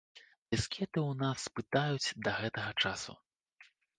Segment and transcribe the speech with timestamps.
[0.53, 3.13] Дыскеты ў нас пытаюць да гэтага часу.